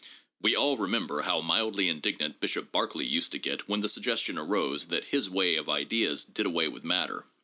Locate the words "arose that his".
4.39-5.29